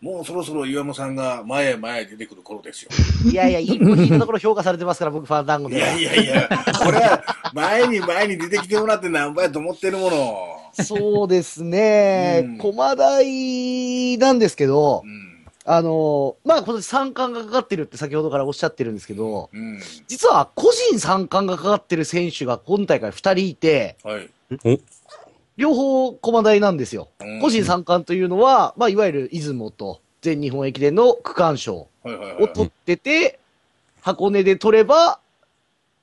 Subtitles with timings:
[0.00, 2.90] もうそろそろ岩間さんが前へ前へ出てくる頃ですよ。
[3.30, 5.88] いやいや、一個引いたところ評価されてますから、僕、ファンダンゴでは。
[5.92, 6.48] いやいやいや、
[6.82, 10.60] これは前に前に出てきてもらってなんぼやと思ってるもの。
[10.72, 12.58] そうですねうん。
[12.58, 15.44] 駒大なんですけどう、ん。
[15.66, 19.80] あの、まあ、今年三冠がかかってるって先ほどからおっしゃってるんですけど、うん。
[20.08, 24.30] 実は個人三冠がかかってる選手が今大会二人いて、はい。
[25.60, 27.08] 両方駒大なんですよ。
[27.20, 31.88] うん個人三冠というのは、まあ、いわゆる出雲と全日本駅伝の区間賞。
[32.04, 33.38] を取ってて、
[34.00, 35.20] 箱根で取れば、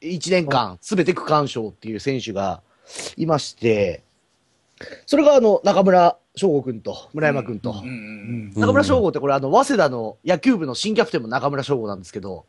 [0.01, 2.61] 1年間すべて区間賞っていう選手が
[3.15, 4.03] いまして、
[5.07, 7.83] それがあの、中村翔吾君と村山君と。
[8.55, 12.45] 中村翔吾ってこれあの、早稲田の野球部の新キャプテンも中村翔吾なんですけど、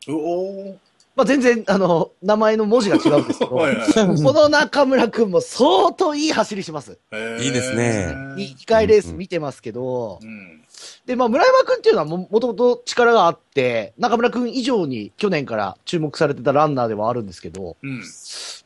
[1.19, 6.97] まあ、全然あの、名前の文字が違うんですけど、 はいはいこの中村君も相当いい走りします。
[7.41, 10.63] いいですね2回レース見てますけどう、ん。
[11.07, 17.99] で、まあ、村山くんっていうのはももともと力があって、中村くん以上に去年から注目されてたランナーではあるんですけど、うん。
[17.99, 18.03] う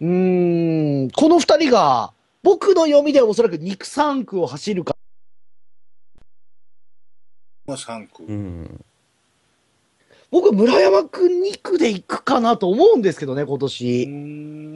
[0.04, 4.94] ーん、この二人が、僕の読みではおそらく肉3区を走るか、
[7.66, 8.24] まあ、3区。
[8.24, 8.84] うん。
[10.32, 14.06] 僕、村山くん2区で行くかなと思うんですけどね、今年。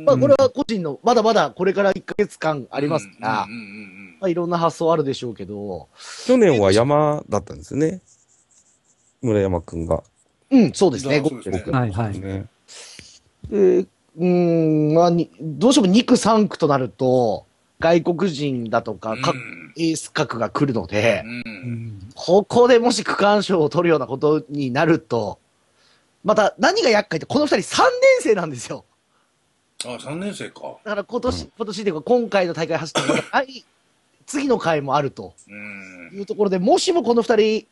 [0.05, 3.47] まあ、これは個人の、まだまだこれから1ヶ月間ありますから、
[4.21, 5.89] まあ、いろんな発想あるでしょうけど、
[6.27, 8.03] 去年は山だったんですよね。
[9.23, 10.03] 村山くんが。
[10.51, 12.21] うん、そうですね、そうですね僕はいはい。
[12.21, 12.45] ね。
[13.51, 17.47] でうーん、まあ、にどうしても2区3区となると、
[17.81, 19.23] 外国人だとか、うん。
[19.23, 19.33] か
[19.79, 25.39] エース格が来るので、うんうんここでもし区間賞を取るようなことになると、
[26.27, 27.89] また何が厄介って、この二人3年
[28.21, 28.85] 生なんですよ。
[29.85, 30.77] あ、3年生か。
[30.83, 33.19] だから今年、今年で今回の大会走っても
[34.27, 36.11] 次の回もあるとうん。
[36.13, 37.67] いうところで、もしもこの二人、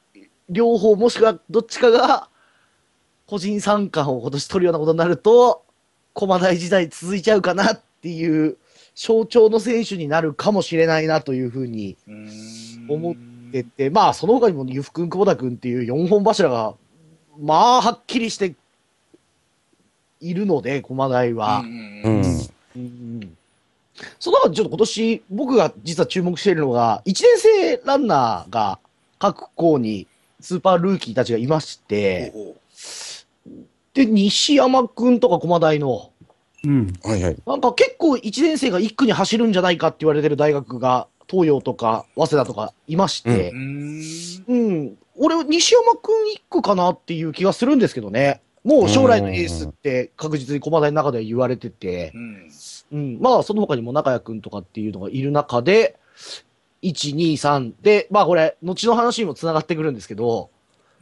[0.49, 2.29] 両方もしくはどっちかが、
[3.27, 5.65] 個人参加を今年取るようなことになると、
[6.13, 8.57] 駒大時代続いちゃうかなっていう
[8.95, 13.15] 象徴の選手になるかもしれないなというふうにうん思っ
[13.51, 16.75] てて、まあ、その他にも、ゆふくん、久保田くんっていう4本柱が、
[17.39, 18.55] まあ、はっきりして
[20.21, 21.61] いるので、駒大は。
[21.61, 22.49] うんううんん。
[22.77, 23.37] うん
[24.19, 28.79] その中でちょっと今年、僕が実は注目しているのが、1年生ランナーが
[29.19, 30.09] 各校に
[30.41, 32.57] スーパールーキーたちがいまして、ほ
[33.95, 36.11] で、西山くんとか駒大の、
[36.65, 36.93] うん。
[37.05, 37.37] はいはい。
[37.47, 44.45] なんか結構1年生が1区に走るんじゃないかって言われてる大学が、東洋とか早稲田とかいまして、うん。
[44.49, 44.99] うん。
[45.17, 48.41] 俺、西山くん一区かなっていう気がするんですけどね。
[48.65, 52.51] もう将来のエースって確実に駒大の中では言われててう、ん。
[52.93, 53.19] うん。
[53.21, 55.97] まあ、その他にも中谷くんとかっていうのがいる中で、
[56.83, 60.51] 1、2、3で、まあこれ、後の話にも繋がってくるんですけど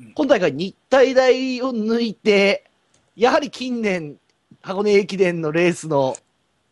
[0.01, 2.65] うん、今大会日体大を抜いて、
[3.15, 4.17] やはり近年、
[4.63, 6.17] 箱根駅伝のレースの、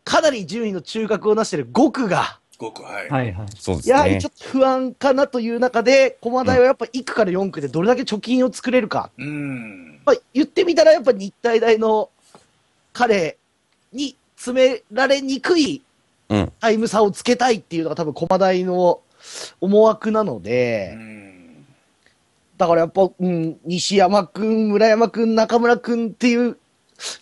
[0.03, 3.09] かなり順位の中核をなしている5区が、5区、はい。
[3.09, 3.47] はいはい。
[3.57, 4.29] そうですねやはりちょ。
[4.29, 9.09] っと不安かなという中で、駒大はやっぱ1区から4区でどれだけ貯金を作れるか。
[9.17, 10.01] うん。
[10.05, 12.09] まあ、言ってみたらやっぱ日体大の
[12.93, 13.37] 彼
[13.91, 15.81] に詰められにくい
[16.29, 16.51] うん。
[16.59, 19.01] タイム差をつけたいっていうのが多分駒大の
[19.59, 21.65] 思惑なのうで、ん。
[22.57, 26.57] だからやっぱ、うん、西山くん、村山くん、中村くんっていう、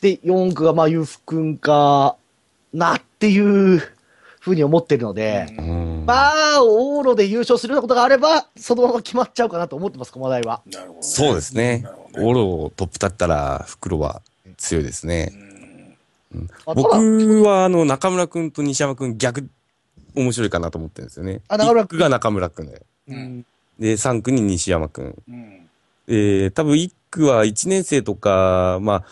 [0.02, 2.18] で、4区がまあ、ゆうふくんか
[2.74, 3.82] なっていう
[4.40, 6.04] ふうに思ってるので、うん。
[6.06, 10.62] まあ、往路で優勝するようなことがあれば、そのまま決まっちゃうかなと思ってます、駒大は。
[10.66, 10.98] なるほどね。
[11.02, 14.22] そうですねねオロトップ立ったら、袋は
[14.58, 15.32] 強いですね。
[15.34, 15.50] うん
[16.66, 19.50] 僕は、あの、中村くんと西山くん逆、
[20.16, 21.42] 面白いかなと思ってるんですよね。
[21.48, 22.86] あ中村くん1区が中村くんで。
[23.08, 23.46] ううんん
[23.80, 25.24] で、3区に西山くん。
[25.28, 25.70] うん。
[26.08, 29.04] えー、多分1区は1年生とか、まあ、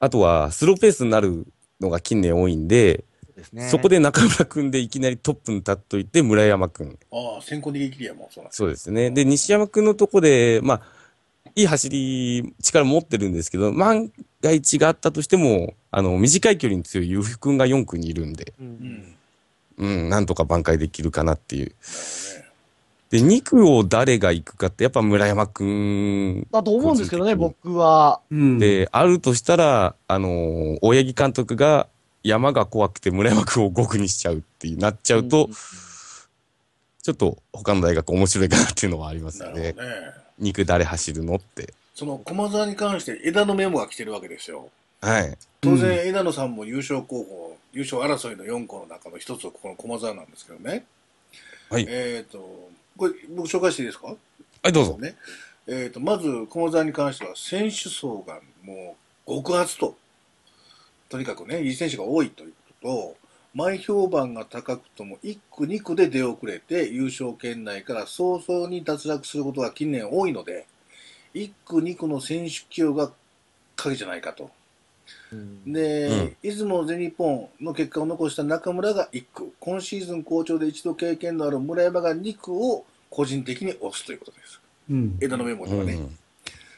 [0.00, 1.46] あとはスローペースになる
[1.80, 3.04] のが近年多いんで、
[3.42, 3.68] ですね。
[3.68, 6.98] そこで中村くんでいきなりトップに立っといて、村山くん。
[7.12, 9.10] ああ、先行逃げ切りやもん、そうそうですね。
[9.10, 10.82] で、西山くんのとこで、まあ、
[11.54, 19.16] いい走り、力持ってるんですけど、万が一があったとしても、あの、短い距離に強いゆうふくんが4区にいるんで、ううんん。
[19.78, 21.74] うん、なんとか挽回できるかなっていう。
[23.10, 28.20] で、2区を誰が行くかって、やっぱ村山くんだと思うんですけどね、僕は。
[28.30, 28.58] うん。
[28.58, 31.88] で、あるとしたら、あのー大八木監督が
[32.22, 35.50] 山が怖くて村山くんを5区にしちゃうってなっちゃうと、ん
[37.02, 39.72] ちょっと他の大学面白いかなっていうのはありますよね。
[39.72, 39.74] ね。
[40.40, 41.74] 2区誰走るのって。
[41.96, 44.68] その駒沢に関して枝のメモが来てるわけですよ。
[45.00, 45.36] はい。
[45.60, 50.84] 当然、枝野さんも優勝候補、優勝争いの4校の中の一つはここの駒沢なんですけどね。
[51.70, 52.38] はいえっ、と、
[52.96, 54.06] これ僕紹介していいですか？
[54.06, 54.16] は
[54.68, 54.96] い、どうぞ。
[54.98, 55.16] ね。
[55.66, 58.96] えー、とまず駒澤に関しては選手層がも
[59.26, 59.96] う極厚と
[61.12, 63.16] とにかくねいい選手が多いということと
[63.52, 70.64] 前評判が高くとも1区2区で出遅れて優勝圏内から早々に脱落することが近年多いので
[71.34, 73.12] 1区2区の選手起用が
[73.76, 74.50] 鍵じゃないかと。
[75.66, 84.60] で、出雲全日本の結果を残した中村が1区、今シーズン好調で一度経験のある村山が2区を個人的に押すということです。
[84.90, 85.18] うん。
[85.20, 85.94] 枝のメモではね。
[85.94, 86.18] うん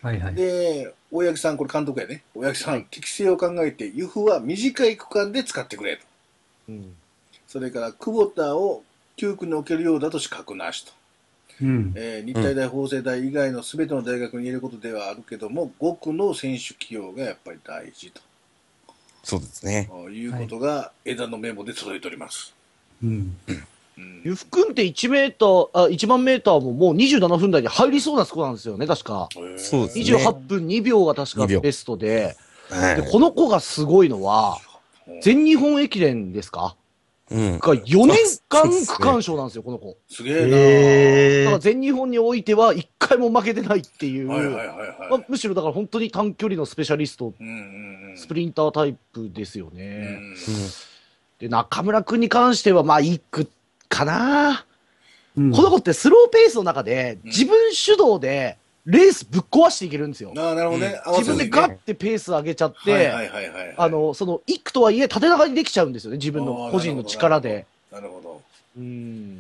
[0.05, 0.35] はいはい。
[0.35, 2.23] で、大八木さん、これ監督やね。
[2.35, 6.03] 大八木さん、適正を考えて、由布は短い区間で使ってくれと。
[6.69, 6.95] うん
[7.47, 8.83] それから、久保田を
[9.17, 10.93] 9区に置けるようだと資格なしと。
[11.63, 11.93] うん。
[11.97, 18.21] えー日体大、法政大以外の全ての大学に言えることではあるけども、5区の選手起用がやっぱり大事と。
[19.23, 19.89] そうですね。
[20.11, 22.53] いうことが枝のメモで届いております。
[23.03, 23.37] うん。
[24.25, 29.29] うんゆふくんって1メーター、あ、1万メーターももう27分台に入りそうなスコアなんですよね、確か。
[29.35, 32.37] そうですね28分2秒が確か2秒ベストで、
[32.71, 34.59] はいで、この子がすごいのは、
[35.21, 36.75] 全日本駅伝ですか？
[37.31, 37.59] うん。
[37.59, 38.17] が4年
[38.49, 39.97] 間区間賞なんですよ、この子。
[40.09, 44.77] すげえな、えだから全日本においては1回も負けてないっていう、はいはいはいはい。
[45.11, 48.17] まあ、むしろだから本当に短距離のスペシャリスト、うんうんうん。
[48.17, 50.19] スプリンタータイプですようね。
[50.19, 50.35] ん
[51.39, 53.49] で、中村くんに関しては、まあ、1区
[53.95, 54.67] かな、
[55.37, 58.57] うんこの子ってスローペースの中で、うん自分主導で、
[58.87, 60.33] レースぶっ壊していけるんですよ。
[60.35, 61.01] なるほどね。
[61.19, 63.11] 自分でガッッてペース上げちゃって。
[63.77, 67.65] あ、の、その、1区とはいえ、縦長にできちゃうんですよね、自分の個人の力で。
[67.91, 68.43] なるほど。
[68.77, 69.39] うん。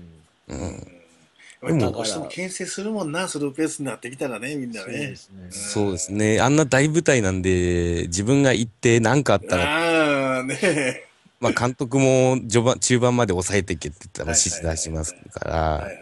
[0.48, 1.78] うん。
[1.78, 5.16] どうしても牽制するもんな、スルーペースになってきたらね、みんなねそうで。
[5.16, 5.46] すね。
[5.50, 6.40] そうですね。
[6.40, 11.06] あんな大舞台なんで、自分が行って何かあったら、ああ、ねえ。
[11.44, 15.98] まあ監督も序盤、中盤まで抑えていけって言ったらはい指示出しますから、はい。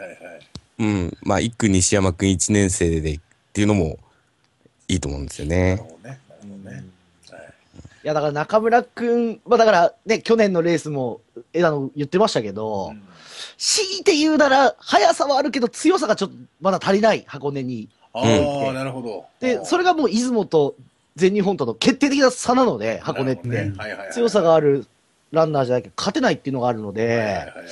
[0.79, 1.19] うん。
[1.23, 3.21] まあ一区西山くん1年生でっ
[3.53, 3.99] ていうのも
[4.87, 5.83] いいと思うんですよね。
[6.05, 6.13] い
[8.05, 11.21] いや、だから中村くん、まあだからね、去年のレースも
[11.53, 13.03] 枝野言ってましたけど、うん
[13.59, 17.89] 強いて言うなら、速さはあるけど強さがちょっとまだ足りない、箱根に。
[18.13, 18.21] あ
[18.71, 19.27] あ、なるほど。
[19.39, 20.75] で、それがもう出雲と
[21.15, 23.73] 全日本との決定的な差なので、箱根って。
[24.13, 24.87] 強さがある
[25.33, 27.67] ランナーじゃなきゃ勝てないっていうのがあるので、はいはいはいはい。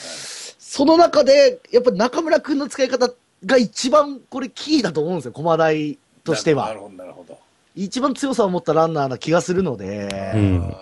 [0.59, 3.11] その中で、やっぱ中村くんの使い方
[3.45, 6.69] が一番これキーだと思うんですよ、駒大としては。
[6.69, 7.39] なるほど、なるほど。
[7.77, 10.75] 一番強さを持ったランナーな気がするので、うん。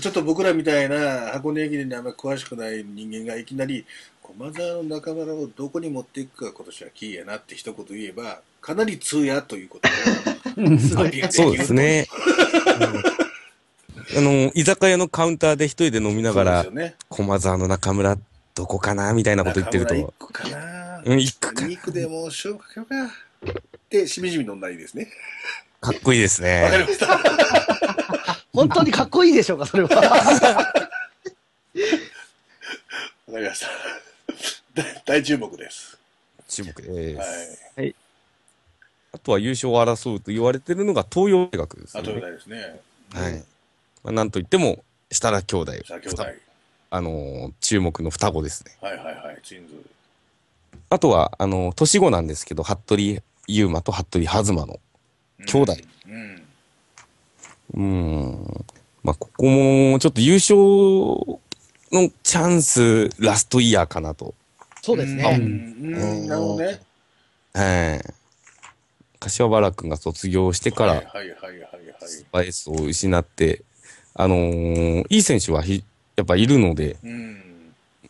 [0.00, 3.86] ちょっと僕らみたいな箱根駅伝にあんまり詳しくない人間がいきなり
[4.20, 9.88] 駒澤の中村をどこに持っていくか今年はキーやなって一言言えばかなり通やということ
[11.32, 12.06] そうですね。
[14.16, 18.16] あの、居酒屋のカウンターで一人で飲みながらね駒沢の中村
[18.54, 21.66] どこかなみたいなこと言ってる中村と、一区かなうん、一区か。
[21.66, 23.04] 二区でもう勝負かけようか
[23.52, 23.54] っ
[23.90, 25.08] てしみじみ飲んだらいいですね
[25.80, 26.84] かっこいいですわかりね。
[26.88, 27.18] ました
[28.52, 29.88] 本当にかっこいいでしょうか、それは。
[29.90, 30.72] わか
[33.26, 33.68] りました
[34.74, 35.98] 大大注目です
[36.48, 37.82] 注目ではす。
[37.82, 37.94] い
[39.12, 42.22] あとは優勝を争うと言われてるのが東洋大学ですあとよね。
[42.22, 42.80] 大ですね
[43.12, 43.44] はい。
[44.04, 45.72] まあ、なんといっても、設楽兄弟。
[45.86, 46.38] さあ兄弟はい
[46.90, 48.72] あのー注目の双子ですね。
[48.80, 49.74] はいはいツインズ
[50.90, 54.80] あとは、あのー年子なんですけど、服部優馬と服部弾馬の。
[55.46, 56.42] 兄弟うん
[57.74, 58.64] うーん。
[59.02, 60.56] まあ、ここも、ちょっと優勝
[61.92, 64.26] のチャンス、ラストイヤーかなと。
[64.26, 64.32] うん
[64.80, 65.38] そうですね。
[65.38, 66.80] うんなるほどね
[67.52, 68.14] はい。
[69.20, 73.62] 柏原くんが卒業してから、はいはいはいはいはいスパイスを失って、
[74.20, 75.84] あのーいい選手はひ
[76.16, 77.38] やっぱいるので、うん。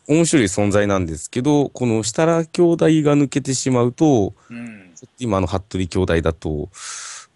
[0.07, 4.89] 面白い存在なんですけど、この設楽兄弟が抜けてしまうと、うん
[5.19, 6.67] 今の服部兄弟だと、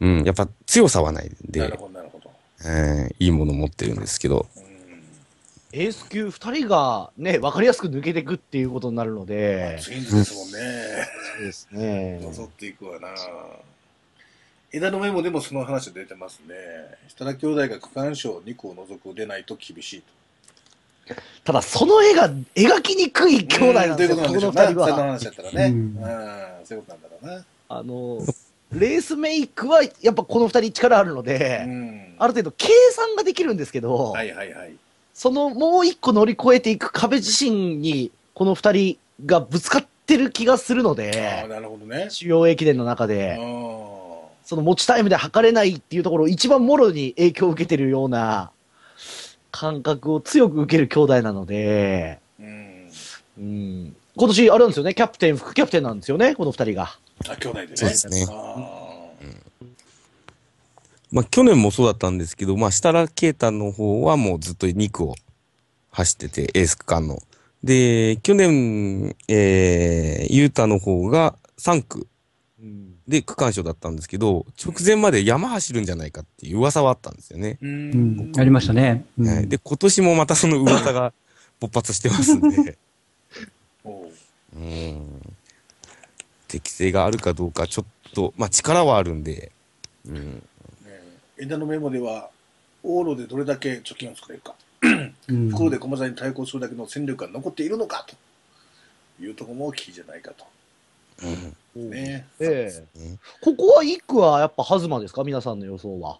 [0.01, 2.29] うん、やっぱ強さはないんなるで、ほどなるほど。
[2.65, 5.79] えーいいもの持ってるんですけど、うん。
[5.79, 10.57] エース級2人がね、分かりやすく抜けていくっていうことになるので、ツインズですもんね。
[11.37, 12.19] そうですね。
[12.33, 13.09] 襲っていくわな
[14.73, 16.55] 枝のメモでもその話出てますね。
[17.07, 21.15] 設楽兄弟が区間賞2区を除く出ないと厳しいと。
[21.43, 25.31] ただ、その絵が描きにくい兄弟なんですよ、うんこの2人ということなんでしょう。
[25.31, 25.31] なそのは。
[25.31, 25.93] 話だったらね、ううん。
[25.93, 25.95] ん、
[26.65, 28.19] そういうことなんだろうな、あの、
[28.71, 34.73] レースメイクはやっぱこの2人力あるので、うん、ある程度計算ができるんですけど、はいはいはい。
[35.13, 42.07] そのもう一個乗り越えていく壁自身に、この二人がぶつかってる気がするのああで、なるほどね。
[42.09, 43.92] 主要駅伝の中あで、ー
[44.53, 48.51] その持ちタイムで測れないっていうところを一番もろに影響を受けてるような
[49.49, 52.89] 感覚を強く受ける兄弟なので、うん。
[53.39, 56.95] うん、今年、あれなんですよね、キャプテン、副キャプテンなんですよね、この二人が。
[57.27, 57.75] あ、兄弟でね。
[57.75, 58.27] そうですね。
[58.29, 58.83] あ
[61.11, 65.15] まあ、去年もそうだったんですけど、まあ、設楽啓太の方はもうずっと2区を
[65.91, 67.17] 走ってて、エース区間の。
[67.63, 72.07] で、去年、えー、ユータの方が3区
[73.07, 77.57] で区間賞だったんですけど、直前まで山走るんじゃないかっていう噂はあったんですよね。
[77.61, 77.67] ーう。
[77.67, 78.39] うんん。
[78.39, 79.05] ありましたね。
[79.17, 81.13] うんはいで、今年もまたその噂が
[81.59, 82.77] 勃発してますんで、
[83.83, 84.11] おう
[84.55, 85.35] うん、
[86.47, 89.51] 適性があるかどうか、ちょっと、まあ力はあるんで、
[90.07, 90.41] うん、ね
[91.37, 92.29] 枝のメモでは、
[92.83, 94.55] 往路でどれだけ貯金を作れるか、
[95.27, 100.45] うん 袋で駒座に対抗するだけの戦力が残っているのかというところもキーじゃないかと。
[101.23, 102.25] うん、ね。
[102.39, 105.23] ええねここは一区はやっぱハズマですか？
[105.23, 106.19] 皆さんの予想は。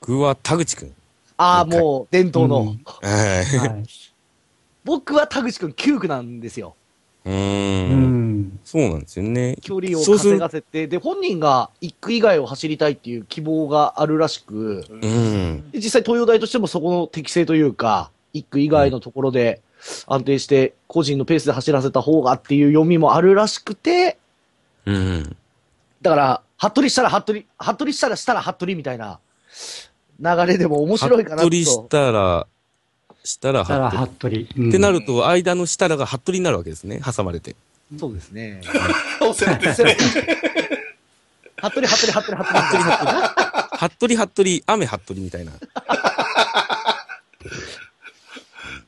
[0.00, 0.94] 僕は田口くん。
[1.36, 2.76] ああ、もう伝統の。
[4.84, 6.76] 僕は田口くん9区なんですよ。
[7.24, 7.30] う。
[7.30, 8.60] うんん。
[8.64, 9.56] そうなんですよね。
[9.62, 15.70] 距離を稼がせて、で、本人が1区以外を走りたいっていう希望があるらしく、うん。
[15.70, 19.62] で実際東洋大としてもそこの適性というか、1区以外のところで
[20.06, 24.18] 安定して個人のペースで走らせた方がっていう読みもあるらしくて、
[24.86, 25.36] うん。
[26.02, 29.18] だから、服部したら服部、服部したらしたら服部みたいな
[30.20, 31.48] 流れでも面白いかなと。
[31.48, 32.46] 服部したら、
[33.24, 34.36] したらたら、服部。
[34.36, 34.66] 服部。
[34.66, 37.00] っってなると、間の下らが服部になるわけですね。
[37.04, 37.56] 挟まれて。
[37.98, 38.60] そうですね。
[39.20, 39.82] お世話です。
[41.56, 43.44] 服部、服部、服部、服部、服部、服部。
[43.76, 45.52] 服部、服部、雨服部みたいな。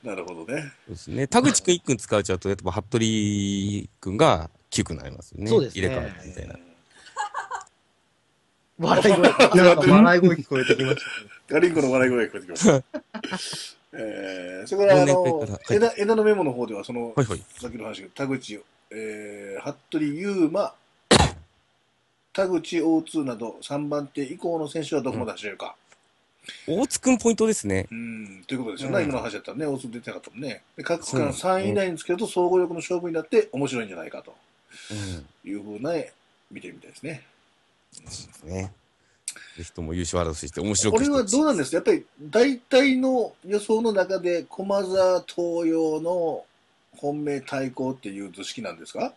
[0.07, 0.73] なるほどね。
[0.87, 1.27] そうですね。
[1.27, 5.51] 田口くん1君使うちゃうと、やっぱ服部くんが9区になりますよね。
[5.51, 6.59] そうですね入れ替わってみたいな。
[8.79, 9.91] 笑い声。
[9.91, 10.97] 笑い声聞こえてきまし
[11.49, 11.55] た。
[11.55, 13.99] ガリンコの笑い声が聞こえてきました。
[13.99, 17.43] えー、それから、あの枝枝のメモの方では、その、はいはい。
[17.59, 20.73] さっきの話が、田口、えー、服部勇馬、
[22.33, 25.75] 田口 O2 など3番手以降の選手はどこまで走れるか。
[26.67, 27.87] 大津くんポイントですね。
[27.91, 28.99] うん、ということですよね。
[28.99, 30.63] うん今の話だったらね、O2 出てなかったもんね。
[30.77, 34.35] で各区間そうですね3位以内につけると総合力の勝負になって面白いんじゃないかと
[34.91, 35.51] うん。
[35.51, 35.93] いうふうな、
[36.51, 37.23] 見てみたいですね。
[38.45, 38.73] ね。
[39.57, 41.77] ぜひとも優勝争いして面白くこれはどうなんですか？
[41.77, 46.45] やっぱり大体の予想の中で駒沢東洋の
[46.97, 49.13] 本命対抗っていう図式なんですか？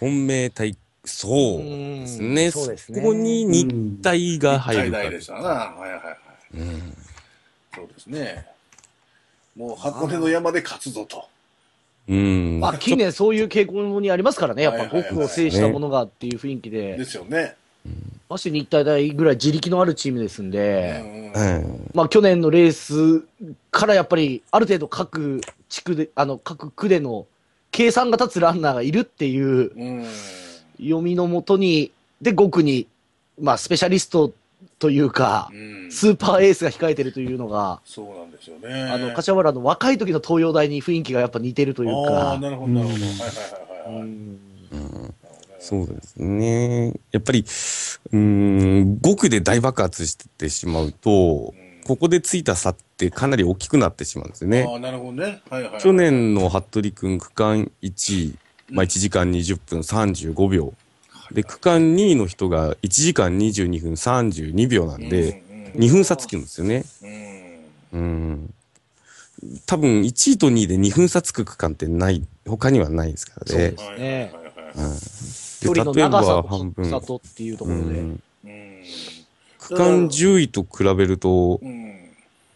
[0.00, 2.46] 本命対、そうですね。
[2.46, 3.66] うんそうですねここに日
[4.02, 5.10] 体が入るか。
[5.10, 5.40] でしたな。
[5.40, 6.18] はいはいはい。
[6.56, 6.96] うん。
[7.74, 8.46] そうですね。
[9.56, 11.28] もう箱根の山で勝つぞと。
[12.08, 12.60] うん。
[12.60, 14.62] まあ、近年そういう傾向にありますからね。
[14.62, 17.04] やっぱはいはいはい5区を制したものがっていう雰囲気でで。
[17.04, 17.56] すよね。
[18.28, 21.32] まして日体大ぐらい自力のあるチームですんうで。
[21.32, 21.90] んうん。
[21.94, 23.24] まあ、去年のレース
[23.70, 27.26] からやっぱり、ある程度各地区で、あの、各区での
[27.70, 30.04] 計算が立つランナーがいるっていううん。
[30.78, 31.92] 読みのもとに、
[32.22, 32.86] で、5区に、
[33.40, 34.32] まあ、スペシャリスト
[34.78, 35.90] というか、うん。
[35.90, 38.90] スーパーエースが控えてるというのが、そうなんですよね。
[38.90, 42.96] あの、柏原の若い時の東洋大に雰囲気がやっぱ似てるというああ、か、なるほど、なるほど。
[42.96, 44.02] うんはいはいはいはいはい。
[44.02, 44.38] うん
[44.72, 45.14] うん
[45.64, 46.92] そうですね。
[47.10, 51.54] やっぱり、うーん、5区で大爆発してしまうと、
[51.86, 54.66] ここでついた差ってかなり大きくなってしまうんですよね。
[54.70, 55.40] ああ、なるほどね。
[55.48, 55.80] はいはいはい。
[55.80, 58.34] 去年の服部くん区間1位、
[58.72, 60.74] まあ1時間20分35秒。
[61.32, 65.42] で、区間2位の人が1時間22分32秒なんで、
[65.74, 66.84] 2分差つくんですよね。
[67.92, 68.00] うん。
[68.00, 68.54] うん。
[69.66, 73.74] 多分1位と2位で2分差つく区間ってない、他にはないですからね。
[73.76, 73.90] そう
[74.86, 74.94] ん
[75.60, 77.82] 距離ので例えば長さと半分差とっていうところで。
[77.82, 78.84] うんうん。
[79.58, 81.94] 区間10位と比べると、うん。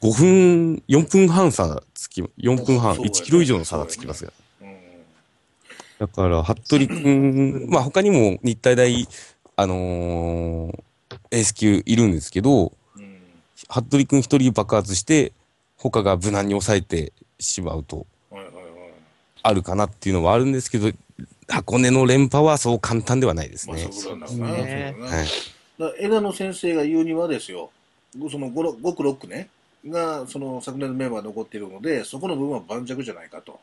[0.00, 4.32] 5分、4分半差つき、4分半、そうだね1キロ以上の差がつきますが。
[4.36, 4.47] うん
[5.98, 9.08] だから、服部くん、まあ他にも日体大、
[9.56, 10.84] あのー
[11.30, 13.20] エース級いるんですけど、うん。
[13.70, 15.32] 服部くん一人爆発して、
[15.76, 18.06] 他が無難に抑えてしまうと。
[19.42, 20.90] あるかなっていうのはあるんですけど、
[21.48, 24.94] 箱根の連覇はそう簡単ではないですまあ、そうなんだね
[25.98, 27.70] 枝野先生が言うにはですよ、
[28.30, 29.48] その 5, 5区、6区ね、
[29.86, 33.60] がその昨年のメンバー残っているので、そこの部分は盤石じゃないかと。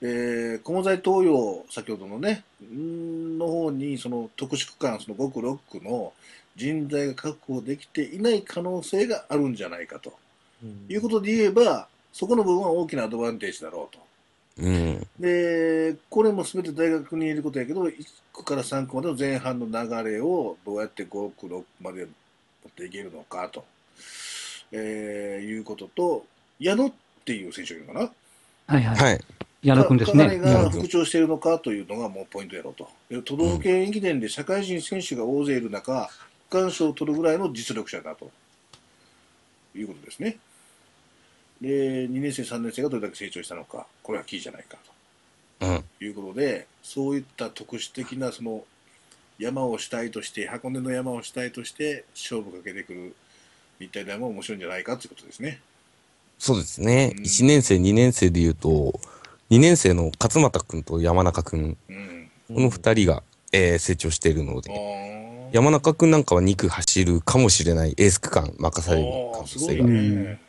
[0.00, 6.12] で、駒材東洋、先ほどのね、んの方にその特殊区間、その5区、6区の
[6.56, 10.12] 人材が確保できていない可能性があるんじゃないかと
[10.88, 14.08] いうことで言えば、そこの部分は大きなアドバンテージだろうと。
[14.58, 15.06] うん。
[15.18, 22.10] で、これも全て大学にいることやけど、1区から3区までの前半の流れをどうやって5区、6区まで持
[22.68, 23.64] っていけるのかと、
[24.72, 26.26] えーいうことと、
[26.58, 26.92] 矢野っ
[27.24, 29.12] ていう選手がいるのかな、はいはい。
[29.12, 29.24] はい。
[29.62, 30.24] 矢野くんですね。
[30.24, 32.88] 誰がうん復調しているのかというのがもうポイントやろうと。
[33.10, 36.08] で都道府県駅伝で社会人選手が大勢いる中、
[36.50, 38.30] 区間賞を取るぐらいの実力者だと
[39.74, 40.38] いうことですね。
[41.60, 44.78] で、2年生、3年生がどれだけ成長したのか、これはキーじゃないか
[45.60, 45.84] うん。
[45.98, 48.64] ということで、そういった特殊的なその
[49.38, 53.14] 山を主体として、箱根の山を主体として勝負かけてくる
[53.80, 55.60] 日体大も面白いんじゃないかということですね。
[56.38, 57.12] そうですね。
[57.16, 58.98] うん1年生、2年生で言うと、
[59.50, 62.30] 2年生の勝俣くんと山中くん、うん。
[62.54, 69.84] この2人が、えー成長しているのあで、ー山中くんなんかは2区走るかもしれないエース区間任される可あ能性が。
[69.86, 70.40] ね。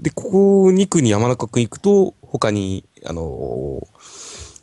[0.00, 4.56] で、ここ2区に山中くん行くと、他に、あのー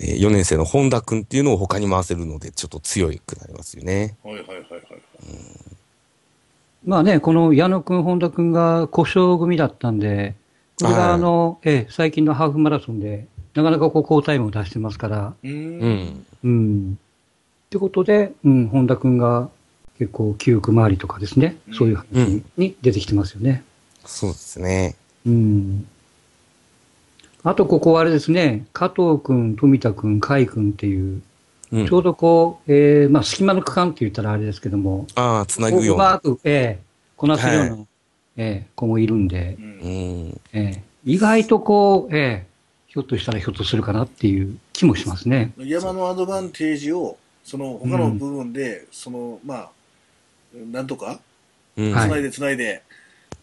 [0.00, 4.16] え4年生の本田くんっていうのを他に回せるので、ちょっと強くなりますよね。
[4.24, 4.82] はいはいはいはい。
[6.84, 10.34] まあね、この矢野くん、本田くんが故障組だったんで、
[10.80, 15.48] これはいがあの、ええ、最近のハーフマラソンで、なかなかこう好タイムを出してますから、う。
[15.48, 16.26] うんん。
[16.44, 16.98] うん。
[17.66, 19.48] ってことで、うん、本田くんが
[19.98, 23.62] 結構9区周りとかですね、うんそういう話に出てきてますよね。
[24.04, 24.96] そうですね。
[25.26, 25.86] うん。
[27.44, 31.22] あとここはあれですね、加藤くん、富田くん、甲斐くんっていう、
[31.72, 36.10] うんちょうどこう、えー、まあ隙間の区間って言ったらあれですけども、ああ、つなぐような。
[36.10, 36.82] うまく、ええ
[37.16, 37.78] こなすような、は
[38.36, 40.40] ええ子もいるんでう、んうん。
[40.52, 42.51] ええ意外とこう、ええ
[42.92, 45.52] ひょっとしたらひょっとするかなっていう気もしますね。
[45.56, 49.70] 山のアドバンテージを、その他の部分で、その、まあ、
[50.54, 51.18] なんとか、
[51.74, 52.82] つないでつないで、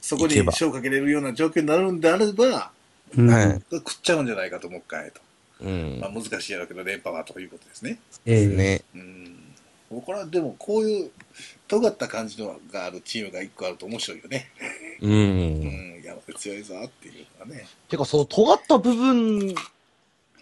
[0.01, 2.71] そこにいけば勝負かけれるような状況になるんであれば、
[3.17, 3.61] うんはい。
[3.71, 5.19] 食っちゃうんじゃないかと、もう一回と。
[5.61, 6.11] うんまあ、。
[6.11, 7.97] 難しいやろうけど、連覇はということですね。
[8.27, 8.81] ええね。
[8.93, 10.01] うん。
[10.01, 11.11] これはでも、こういう、
[11.67, 14.51] 尖った感じのがあるチームが一個あると面白いよね。
[15.01, 15.07] う。
[15.07, 15.88] うんん、山手
[16.39, 17.67] 強いぞっていうのがね。
[17.89, 19.53] てか、その尖った部分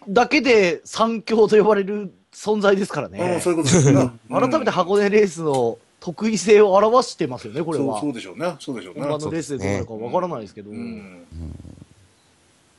[0.08, 3.50] だけで三強と呼ばれる存在ですからうん、ねそ。
[3.50, 4.12] ういうことですな。
[4.30, 8.08] 改めて箱根レースの得意性を表してますよね、これはそうそ。
[8.10, 8.56] うでしょうね。
[8.60, 9.00] そうでしょうね。
[9.00, 10.70] 本番のレースでどうなるかわからないですけど。
[10.70, 11.26] うん。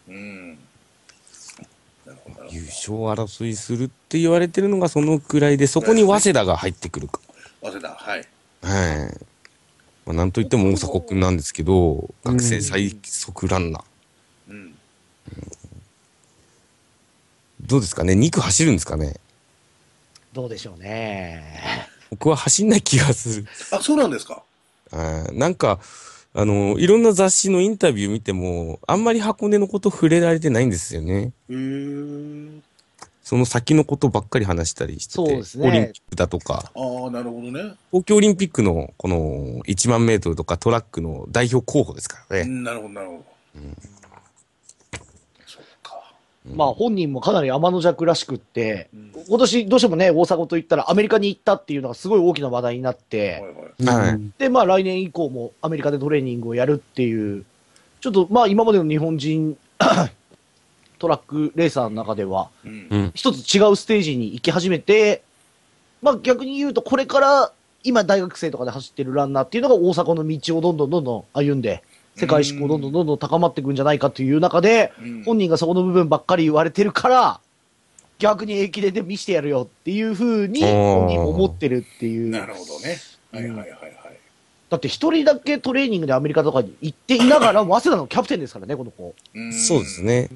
[0.07, 0.57] うん。
[2.49, 7.19] 優勝争いするって言われてるのがそのくらいで、そこに早稲田が入ってくるか。
[7.61, 7.69] ど。
[7.69, 8.27] 早稲田、はい。
[8.63, 9.25] はい。
[10.09, 13.83] まあ、なんといっても大迫くんなんですけど、学生最速ランナー。
[14.49, 14.75] うん。
[17.61, 19.17] どうですかね ?2 区走るんですかね？
[20.33, 21.87] どうでしょうね。
[22.09, 23.45] 僕は走んない気がする。
[23.71, 24.41] あ、そうなんですか？
[24.91, 25.79] あーなんか、
[26.33, 31.33] あの、いろんな雑誌のインタビュー見ても、あんまり箱根のこと触れられてないんですよね。
[31.51, 32.18] へー。
[33.29, 37.75] その先のことばっかり話したりしてて、そうですねオリンピックだとか、ああ、なるほどね。
[37.91, 42.41] 東京オリンピックのこの1万メートルとかトラックの代表候補ですからね。
[42.41, 43.23] うん、なるほど、なるほど。
[45.45, 46.11] そっか。
[46.55, 53.43] まあ本人もかなり天の弱らしくって、うん今年どうしてもね、大阪と言ったらアメリカに行ったっていうのがすごい大きな話題になっはいて、
[53.85, 53.95] はい。
[53.95, 57.45] はいうんで、まあ来年以降もアメリカでトレーニングをやるっていう、
[58.01, 59.55] ちょっとまあ今までの日本人
[60.99, 62.49] トラックレーサーの中では。
[63.15, 65.23] 一つ違うステージに行き始めて、
[66.01, 67.51] まあ逆に言うとこれから
[67.83, 71.83] 今大学生とかで走ってるランナーっていうのが大阪の道をどんどんどんどん歩んで、
[72.15, 77.39] 世界志向どんどんどんどん高まっていくんじゃないかという中で、うん本人がそこの部分ばっかり言われてるから、
[78.19, 82.29] 逆に駅伝で見してやるよっていうふうに本人も思ってるっていう。
[82.29, 82.97] なるほどね。
[83.31, 83.99] はいはいはいはい。
[84.69, 89.15] だって一人だけトレーニングでアメリカとかに行っていながら、 早稲田のキャプテンですからね、この子。
[89.33, 90.03] うんそうです。
[90.03, 90.35] ねう。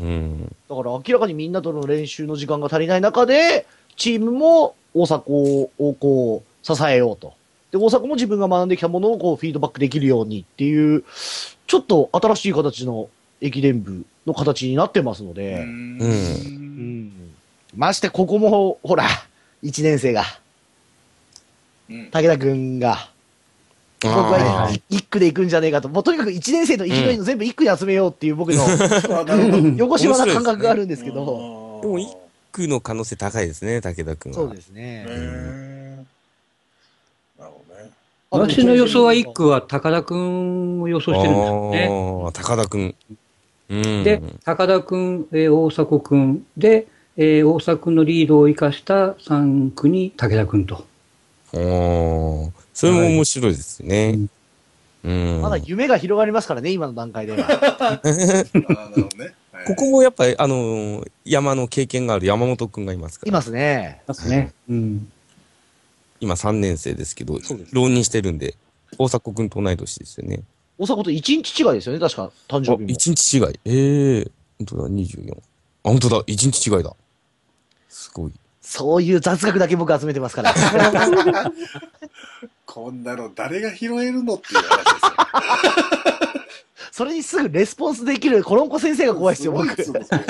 [0.00, 0.04] ん。
[0.04, 0.56] うん。
[0.68, 5.32] だから明らかにみんなとの練習の時間が足りない中で、チームも大迫
[5.78, 7.34] をこう支えようと。
[7.70, 11.04] で、大迫も自分が学んできたものをこうフィードバックできるようにっていう、
[11.66, 13.08] ちょっと新しい形の
[13.40, 15.98] 駅伝部の形になってますのうで、ん。
[16.00, 17.12] うん
[17.76, 19.04] ましてここも、ほら、
[19.62, 20.24] 1年生が、
[21.88, 22.10] うん。
[22.10, 23.10] 武田くんが、
[24.02, 28.64] 僕あは1区で行くんじゃねえかと、もうとにかく1年生の生きのいいの全部1区に集めようっていう僕の。
[29.76, 32.16] 横島な感覚があるんですけど、どでも一ー
[32.52, 34.38] 区の可能性高いですね、武田君は。
[34.38, 35.04] そうですね。
[37.38, 37.90] なるほどね。
[38.30, 41.88] 私の予想は1区は高田くんを予想してるんですよね。
[42.24, 42.94] ああ、高田君。
[43.70, 44.04] うん。
[44.04, 46.86] で、高田くん、えー大迫くんで、
[47.16, 50.84] えー大迫くんのリードを生かした3区に武田くんと。
[51.52, 54.18] おーそれも面白いですね。
[55.04, 55.40] うん。
[55.42, 58.00] まだ夢が広がりますからね、今の段階では。
[59.66, 63.28] ここもやっぱり、あのー山の経験がある山本君がいますから。
[63.28, 64.00] いますね。
[64.06, 64.54] ますね。
[64.70, 65.12] うん。
[66.20, 67.38] 今3年生ですけど
[67.72, 68.54] 浪人してるんで、
[68.96, 70.40] 大迫君と同い年ですよね。
[70.78, 72.88] 大阪と1日違いですよね、確か、誕あ、生日も。
[72.88, 73.42] 1日違い。
[73.42, 75.36] ええー、本当だ、24。
[75.84, 76.22] 本当だ。
[76.26, 76.96] 一日違いだ。
[77.90, 78.32] すごい。
[78.60, 80.54] そういう雑学だけ僕集めてますから。
[82.66, 85.10] こんなの誰が拾えるのっていう話ですよ。
[86.92, 89.68] それにすぐレスポンスできるコロンコ先生が怖いですよ、僕。
[89.82, 90.20] すごいですよ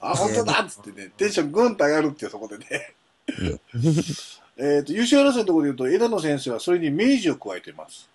[0.00, 2.94] あ、 本当だっつってね、テンショングンと上がるっていうそこでね。
[4.56, 8.08] えっと、優勝争いのところで言うと、枝野先生はそれに明治を加えています。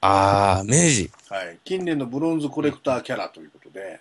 [0.00, 1.10] あー、明治。
[1.28, 1.58] はい。
[1.64, 4.00] 近年のブロンズコレクターキャラということで、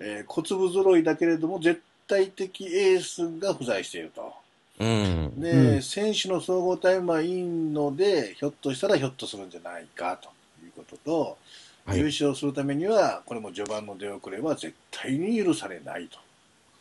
[0.00, 4.32] えー小粒揃いだけれども、絶対的エースが不在していると。
[4.80, 5.40] うん。
[5.40, 10.28] で、うん選手の総合タイムはいいので、ひょっとしたらひょっとするんじゃないかと
[10.64, 11.20] いうことと、
[11.86, 16.08] はい優勝するためには、これも序盤の出遅れは絶対に許されない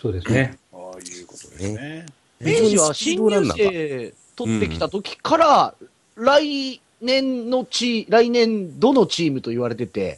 [0.02, 0.58] そうですね。
[0.72, 2.06] ということですね。
[2.42, 5.76] 明治は新入生取ってきた時から、
[6.16, 10.18] 来年のチ来年度のチームと言われてて、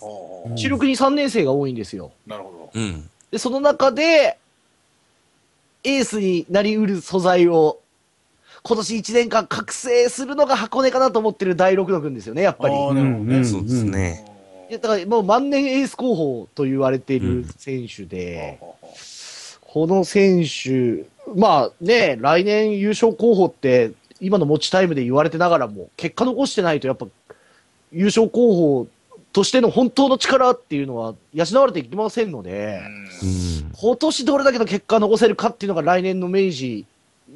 [0.56, 2.12] 主力に3年生が多いんですよ。
[2.26, 3.10] なるほうん。
[3.32, 4.38] で、その中で、
[5.86, 7.80] エースになりうる素材を、
[8.64, 12.76] 今年1年間覚醒するのが箱根かなと思ってる第六野くんですよね、やっぱり。
[12.76, 14.26] あーなるほどねうんそうですね。
[14.68, 18.96] いやだからもう万年エース候補と言われている選手で、ほうほうほ
[19.76, 27.06] この選手、まあね、来年優勝候補って、今の持ちタイムで言われてながらも、結果残してないと、やっぱ、
[27.92, 28.88] 優勝候補
[29.36, 32.80] としての本当の力っていうのは養われていきませんので、
[33.22, 33.32] ううん
[33.68, 33.72] ん。
[33.74, 36.86] 今年どれだけの結果残せるかっていうのが来年の明治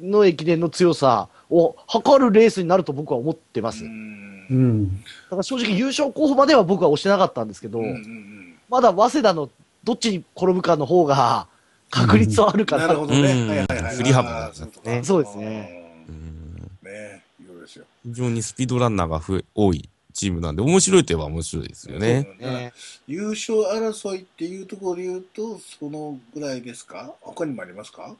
[0.00, 3.84] の駅伝の強さを測るレースになると僕は思ってます。
[3.84, 5.04] うだうんん。
[5.28, 9.50] から正直優勝候補までは僕は押してなかったんですけど、うんうんうんまだ早稲田の
[9.84, 11.48] どっちに転ぶかの方が
[11.90, 12.86] 確率はあるかな。
[12.86, 13.20] なるほどね。
[13.20, 13.96] うんはいはいはい。
[13.96, 17.84] 振り幅があーそういうことかねそうですねううんんねいろいろですよ。
[18.06, 19.86] 非常にスピードランナーが増え多い
[20.20, 22.28] チームなんで、面白いといえば面白いですよね。
[22.38, 22.72] ね
[23.06, 27.14] 優勝争いっていうところで言うと、そのぐらいですか？
[27.22, 28.14] 他にもありますか？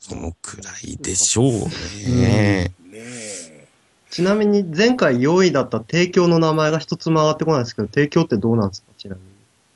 [0.00, 1.62] そのくらいでしょうね。
[2.08, 3.68] ねえ。
[4.10, 8.88] ちなみに前回4位だった帝京の名前が一つも上がってこないですけど、帝京ってどうなんですか？
[8.96, 9.26] ちなみに。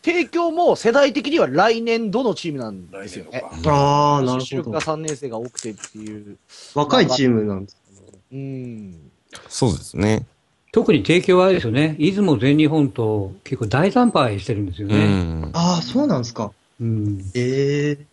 [0.00, 3.26] 帝京も世代的には来年度のチームなん来ですよ。
[3.66, 4.80] ああ、なるほど主力が。
[4.80, 6.38] 3年生が多くてっていう。
[6.74, 7.80] 若いチームなんですか？
[7.82, 8.18] ね。
[8.32, 9.05] うん。
[9.48, 10.24] そうですね。
[10.72, 11.96] 特に提供はあれですよね。
[11.98, 15.06] 出雲全日本と結構大惨敗してるんですようね。
[15.06, 15.50] ん。
[15.54, 16.52] ああ、そうなんですか。
[16.80, 17.16] うん。
[17.18, 18.04] やっええ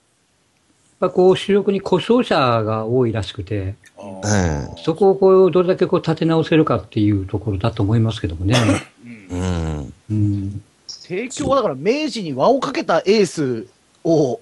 [0.99, 3.75] ぱこう主力に故障者が多いらしくて、
[4.85, 8.55] そこをこうどれだけこう立て直せるかっていうところだと思いますけどもね。
[9.29, 9.43] うんう
[9.81, 9.93] ん。
[10.09, 10.61] うん。
[11.07, 13.67] 帝京はだから明治に輪をかけたエース
[14.05, 14.39] を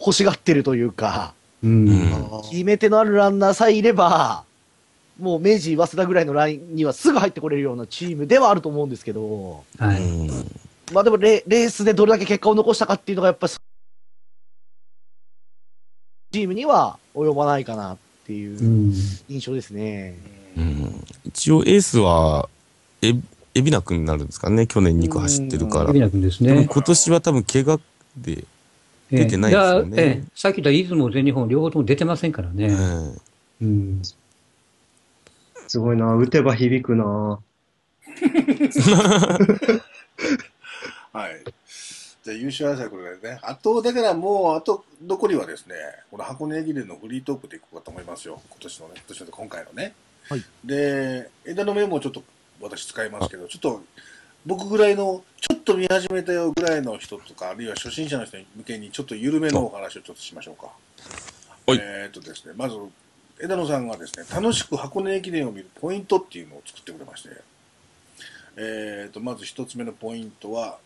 [0.00, 1.88] 欲しがってるというか、うん。
[1.88, 4.44] うん決め手のあるランナーさえいれば、
[5.18, 10.02] もう明治、早稲田ぐらいのラインにはすぐ入ってこれるようなチームではあると思うんですけど、はい。
[10.02, 10.60] うん
[10.92, 13.52] まあでもレレースでどれだけ結果を残したかっていうのがやっぱり、
[16.30, 17.96] チームには及ばないかなっ
[18.26, 18.92] ていううん
[19.28, 20.14] 印象ですね。
[20.58, 22.50] うん一応エースは、
[23.00, 23.14] え、
[23.54, 24.66] エビナ君になるんですかね？
[24.66, 25.90] 去年2区走ってるから。
[25.90, 26.68] 海老名君ですでもね。
[26.70, 27.80] 今年は多分怪我
[28.16, 28.44] で、
[29.10, 32.66] 出てないですよねええええさっき言った出雲全日本両方とも出てませんからね。
[32.66, 33.20] うん
[33.62, 34.02] うん。
[35.68, 36.14] すごいな。
[36.14, 37.04] 打てば響くな。
[41.12, 41.44] はい。
[42.24, 43.38] じゃあ優勝争いこれですね。
[43.42, 45.74] あと、だからもう、あと、残りはですね、
[46.10, 48.40] この箱根駅伝のフリートークでいこうかと思いますよ。
[48.48, 49.94] 今年のね、今年の今回のね。
[50.28, 52.22] はいで、枝のメモをちょっと
[52.60, 53.82] 私使いますけど、ちょっと、
[54.46, 60.70] 僕ぐらいの、ちょっと見始めたよぐらいの人とか、あるいは初心者の人向けに、ちょっと緩めのお話をちょっとしましょうか。
[61.66, 62.76] はいえーっとですね、まず、
[63.42, 67.30] 枝野さんがですね、楽しく箱根駅伝を見るポイントっていうのを作ってくれまして、
[68.56, 70.78] えーっと、まず一つ目のポイントは、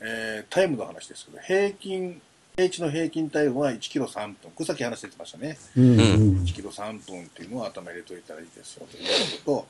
[0.00, 2.20] えータイムの話ですけど、平均、
[2.56, 4.34] 平地の平均タイムは1キロ3分。
[4.42, 5.56] これさっき話してましたね。
[5.76, 5.84] うん。
[5.84, 5.98] ううん
[6.42, 9.08] 1キロ3分っていうのを頭入れといたらいいですよというこ
[9.44, 9.66] と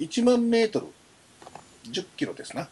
[0.00, 0.86] と、1万メートル、
[1.92, 2.68] 10キロですな。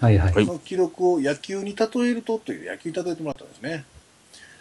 [0.00, 0.46] はいはい。
[0.46, 3.84] の記録を野球に例えるとという野球に例えてもらったんですね。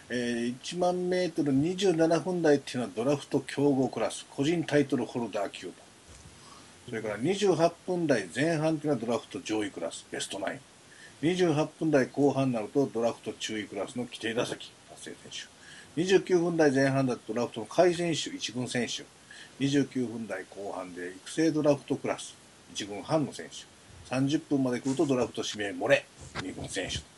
[0.10, 5.74] えー1万メートル27分台っていうのはドラフト強豪クラス、個人タイトルホルダー級と。
[6.88, 10.60] それから28分台前半っていうのはドラフト上位クラス、ベストナイン。
[11.34, 15.48] 28分台後半になるとドラフト中位クラスの規定打席達成選
[15.96, 16.02] 手。
[16.02, 19.04] 29分台前半だとドラフトの下位選手、1軍選手。
[19.60, 22.36] 29分台後半で育成ドラフトクラス、
[22.76, 23.66] 1軍半の選手。
[24.14, 27.15] 30分まで来るとドラフト指名漏れ、2軍選手。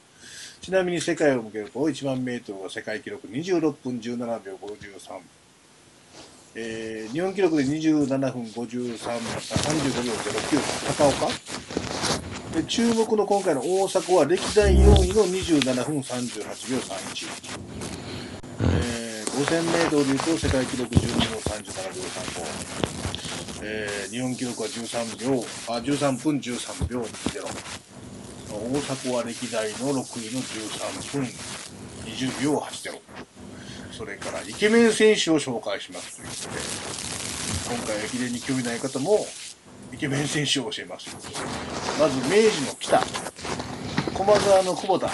[0.62, 5.20] ちなみに世界を向けると1万メートルは世界記録26分17秒53。
[6.56, 11.28] えー日本記録で27分53、あ35秒09、高岡？
[12.54, 17.28] で注目の今回の大迫は歴代4位の27分38秒31。
[18.60, 21.66] えー、5000メートルでいうと世界記録12分37
[21.96, 22.02] 秒
[22.64, 22.68] 35。
[23.64, 27.87] えー、日本記録は13秒、あ、13分13秒20。
[28.52, 31.28] 大迫は歴代の6位の13分
[32.06, 33.00] 20秒80。
[33.92, 39.26] それからイケメン選手を紹介しますということで、今回駅伝に興味ない方も
[39.92, 41.10] イケメン選手を教えます。
[42.00, 43.02] まず明治の北、
[44.14, 45.10] 駒沢の久保田、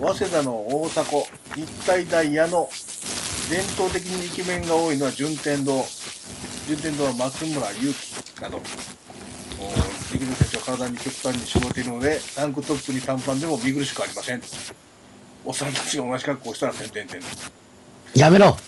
[0.00, 1.24] 早稲田の大迫、
[1.56, 2.68] 日体大矢野、
[3.50, 5.84] 伝統的にイケメンが多いのは順天堂、
[6.68, 8.60] 順天堂は松村祐樹など、
[10.14, 14.42] イケメン選手は体に極端に絞っているので、タンクトップに短パンでも見苦しくありません。
[15.44, 17.20] おっさんたちが同じ格好をしたら点々点。
[18.14, 18.56] やめろ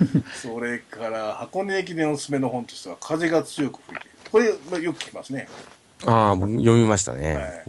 [0.34, 4.16] それから箱根駅伝おすすめの本としては風が強く吹いている。
[4.30, 5.48] これ、まあ、よく聞きますね。
[6.06, 7.34] ああ、僕読みましたね。
[7.34, 7.64] はい。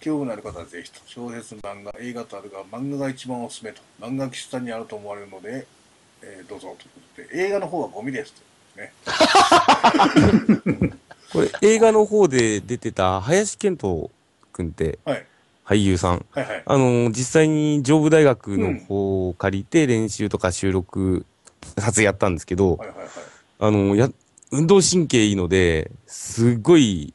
[0.00, 1.00] 興味のある方はぜひと。
[1.06, 3.80] 小説、漫画、映画とあるが、漫画が一番おすすめと。
[4.00, 5.66] 漫画喫茶にあると思われるので、
[6.22, 8.47] えーどうぞということで、映画の方はゴミですと。
[8.78, 8.92] ね。
[11.32, 14.10] これ映画の方で出てた林健人
[14.52, 15.26] 君ってはい。
[15.64, 16.24] 俳優さん。
[16.30, 16.62] はいはい。
[16.64, 21.26] あの、実際に上武大学の方を借りて練習とか収録、
[21.76, 23.08] 撮影やったんですけど、はいはいはい。
[23.58, 24.08] あの、や、
[24.50, 27.12] 運動神経いいので、すっごい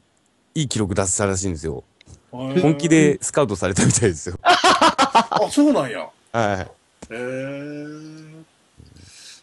[0.53, 1.83] いい記録出したらしいんですよ。
[2.29, 4.37] 本気でスカウトされたみたいですよ。
[4.43, 6.07] あ、そうなんや。
[6.31, 6.57] はい。
[6.59, 6.67] へ
[7.11, 7.85] え。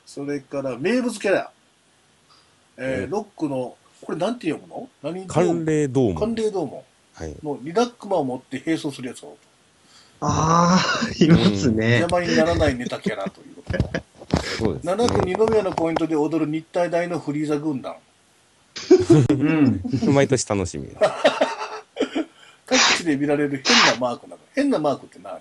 [0.06, 1.50] それから、名物キャラ。
[2.82, 4.88] えー、ロックの、これなんて読むの？
[5.02, 5.26] 何？
[5.26, 6.36] 寒冷ドー寒ム。
[6.36, 7.36] 冷ドームはい。
[7.42, 9.36] のリラックマを持って並走するやつを、
[10.20, 12.00] ああ、いますね。
[12.00, 14.02] 邪魔にならないネタキャラということで。
[14.58, 14.92] そうです、ね。
[14.92, 17.96] 7区二宮のポイントで踊る日体大のフリーザ軍団。
[19.28, 19.82] うん。
[20.14, 20.88] 毎年楽しみ。
[22.64, 24.42] 各地で見られる変なマークなの。
[24.54, 25.40] 変なマークって何？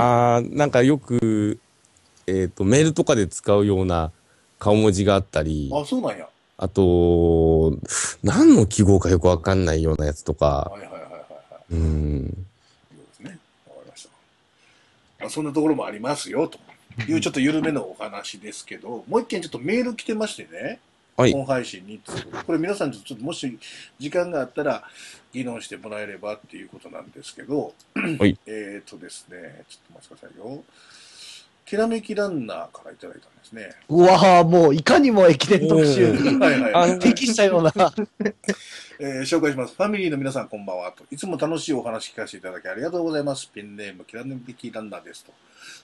[0.00, 1.58] あー、なんかよく、
[2.26, 4.10] えっ、と、メールとかで使うような
[4.58, 6.28] 顔文字があったり、あ、そうなんや。
[6.58, 7.76] あと、
[8.22, 11.64] 何の記号かよくわかんないようなやつとか、はいはいはいはいはい。
[11.72, 12.16] うん。
[12.18, 13.38] いうですね。
[13.66, 14.08] わかりました。
[15.20, 16.58] まあ、そんなところもありますよ、と
[17.08, 20.80] いうちょっと緩めのお話ですけど、もう一件ちょっとメール来てましてね。
[21.16, 21.98] はい本配信に
[22.46, 23.58] これ皆さんちょっともし
[23.98, 24.84] 時間があったら
[25.32, 30.62] 議論してもらえればっていうことなんですけど、はいえっとですね、ちょっと待ってくださいよ。
[31.66, 33.72] きらめきランナーからいただいたんですね。
[33.88, 37.72] うわぁ、もういかにも駅伝特集にはいはい、はい適したような。
[38.98, 39.74] えー紹介します。
[39.74, 41.04] ファミリーの皆さんこんばんはと。
[41.10, 43.50] いつも楽しいお話聞かせていただきありがとうございます。
[43.50, 45.32] ピンネーム、キラネキランナーですと。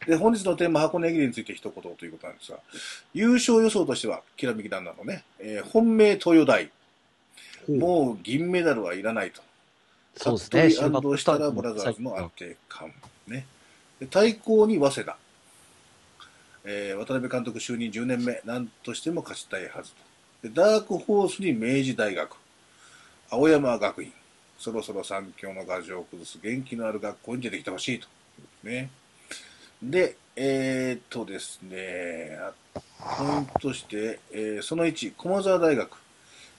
[0.06, 2.58] で、本日のテーマ、箱根駅伝について一言ということなんですが、
[3.12, 6.70] 優勝予想としては、キラメキランナーのね、えー本命東洋大。
[7.68, 9.42] もう銀メダルはいらないと。
[10.16, 10.88] そうですね。
[10.88, 12.92] 服部したらブラザーズの安定感。
[13.26, 13.46] ね。
[13.98, 15.16] で対抗に早稲田。
[16.64, 20.48] えー渡辺監督就任10年目、何としても勝ちたいはずと。
[20.48, 22.36] でダークホースに明治大学。
[23.30, 24.12] 青山学院。
[24.58, 28.06] そろそろ三強の牙城を崩す元気のある学校に出てきてほしいと
[28.62, 28.90] ね。
[29.82, 32.52] で、えー、っとですね、あ
[33.18, 36.02] ポイントとして、えーその1、駒澤大学。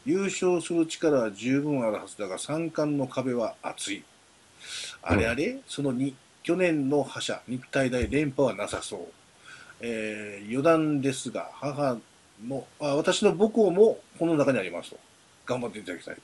[0.06, 4.04] 優勝する力は十分あるはずだが、三冠の壁は厚い。
[5.02, 6.14] あれあれ、その2、
[6.44, 9.23] 去年の覇者、日体大連覇はなさそう。
[9.86, 11.98] えー余談ですが、母
[12.48, 14.98] の、あ私の母校もこの中にありますと。
[15.46, 16.22] 頑張っていただきたいと。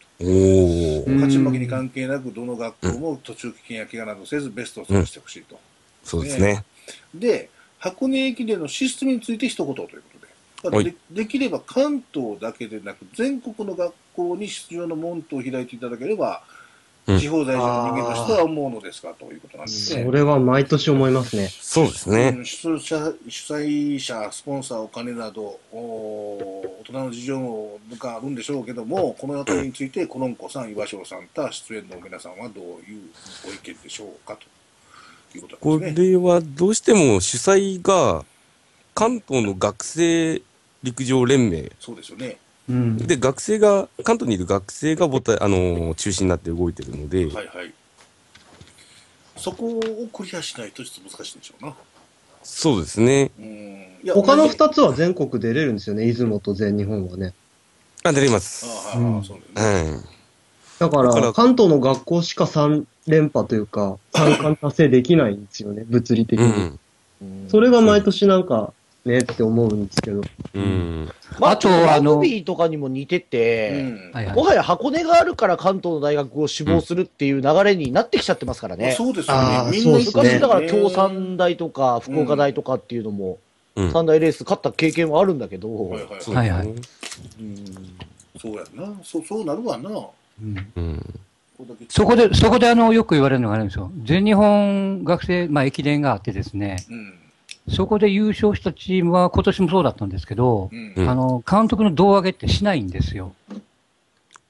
[1.12, 5.60] 勝ち負けに関係なく、どの学校も途中棄権や怪我などせず、ベストを尽くしてほしいと。
[6.06, 6.64] そうですね。
[7.14, 9.88] で、箱根駅伝のシステムについて一言という
[10.62, 10.92] ことで。
[10.92, 16.59] でできれば関東だけでなく、全国の学校に出場の門戸を開いていただければ、うん
[17.18, 19.14] 地方在住の人間としては思うのですか？
[19.18, 20.04] ということなんですね。
[20.04, 21.48] それは毎年思いますね。
[21.48, 22.36] そうですね。
[22.38, 33.02] うん主催者、主催者、スポンサー、お金など、お大人の事情があるんでしょうけども、このあたりについて、コロンコさん、岩城さんと出演の皆さんはどういう
[33.46, 36.10] ご意見でしょうかということこなんですね。
[36.12, 38.26] れはどうしても主催が
[38.94, 40.42] 関東の学生
[40.84, 42.38] 陸上連盟そうですよね。
[42.70, 42.98] うん。
[42.98, 47.74] で学生が関東にいる学生が母体あの中心になって動いてるので、はいはい。
[49.38, 49.82] そこを
[50.14, 51.74] クリアしないとちょっと難しいんでしょうな。
[52.44, 53.32] そうですね。
[54.14, 57.34] 他の同じ二つは全国出れるんですよね、出雲と全日本はね。
[58.04, 58.66] あ出れます。
[58.66, 59.92] ああ、うんそうだよね。
[59.92, 60.02] はい。
[60.80, 66.78] だから、だから関東の学校しか3連覇というか、三冠達成できないんですよね、物理的に。
[67.22, 67.50] うん。
[67.50, 68.74] それが毎年なんか、
[69.06, 70.22] ねって思うんですけど。
[70.54, 71.10] うん。
[71.40, 78.94] まあ、あとちょっあのラグビーとかにも似てうて、んはいはいもはや箱根があるから関東の大学を志望するっていう流れになってきちゃってますからね。
[78.94, 79.78] そうですよあーね。
[79.78, 83.38] みんな昔だからね京産大とか福岡大とかっていうのも、
[83.76, 83.92] うん。
[83.92, 86.50] 三大レース勝った経験はあるんだけど、はいはいそうはい。
[86.50, 86.86] はいはいうん
[88.40, 88.94] そうやんな。
[89.04, 89.90] そう、そうなるわな。
[89.90, 91.20] こうんうん。
[91.58, 93.92] こだけそこで、そこであの、よく言われるのがあるんですよ。
[94.06, 97.19] 全日本学生、まあ、駅伝があってですね、うん。
[97.70, 100.94] そこで優勝したチームは今年もそうだったんですけどう、ん。
[100.96, 103.34] うんあの、監督の胴上げってしないんですよ。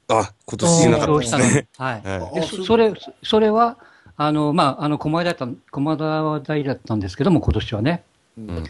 [0.08, 1.68] あ、今年しなかった優勝したのにですね。
[1.78, 1.96] は
[2.38, 2.66] い。
[2.66, 3.78] それ、それは、
[4.18, 5.96] あの、まあ、あの、駒大だった、駒
[6.42, 8.04] 大だったんですけども、今年はね。
[8.38, 8.42] い。
[8.42, 8.64] うん。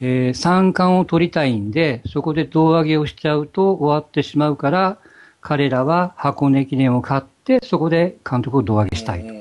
[0.00, 4.98] えー三冠を取りたいんで、そこで胴上げをしちゃうと終わってしまうから、
[5.40, 9.32] 彼らは箱根駅伝を勝って、そこで監督を胴上げしたいと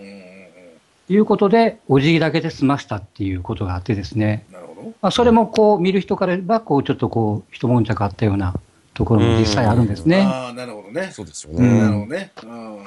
[1.10, 4.46] いうことで、お辞儀だけで済ましたっていうことがあってですね。
[4.52, 4.82] なるほど。
[5.02, 8.56] まあ、それもこう、見る人から言えば、こう、ちょっとこう、一悶着あったような
[8.94, 10.22] ところも実際あるんですね。
[10.22, 11.12] ああ、なるほどね。
[11.12, 11.80] そうですようんね。
[11.80, 12.32] なるほどね。
[12.44, 12.78] うん。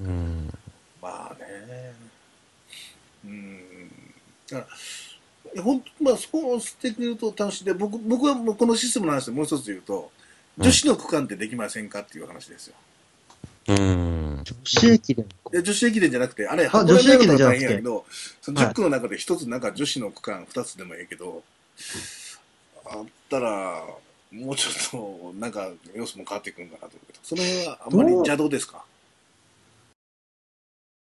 [0.00, 0.58] うん。
[1.02, 1.92] まあね。
[3.24, 3.58] うん。
[4.48, 10.10] だから、いやほんまあ、そうしてくれると楽しいで、僕、僕はもうこのシステムの話でもう一つ言うと、
[10.58, 12.74] 女子の区間ってできませんかっていう話ですよ。
[13.68, 14.15] うん。
[14.54, 15.26] 女子駅伝。
[15.50, 17.64] で女子駅伝じゃなくて、あれ、あ女子駅伝じゃなくて。
[17.64, 18.04] 大変やけど、
[18.40, 18.70] そのはい。
[18.70, 21.42] 10区の中で一つなんか女子の区間二つでもいいけど、
[22.84, 23.84] あったら、
[24.32, 28.84] もうちょっと、なんか、様子も変わってくるんかなと思うけど、その辺はあんまり邪道ですか？